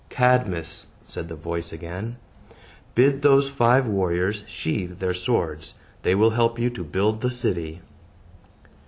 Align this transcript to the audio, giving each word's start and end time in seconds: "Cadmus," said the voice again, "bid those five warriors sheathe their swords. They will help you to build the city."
"Cadmus," 0.09 0.87
said 1.03 1.27
the 1.27 1.35
voice 1.35 1.71
again, 1.71 2.15
"bid 2.95 3.21
those 3.21 3.49
five 3.49 3.85
warriors 3.85 4.43
sheathe 4.47 4.97
their 4.97 5.13
swords. 5.13 5.75
They 6.01 6.15
will 6.15 6.31
help 6.31 6.57
you 6.57 6.71
to 6.71 6.83
build 6.83 7.21
the 7.21 7.29
city." 7.29 7.81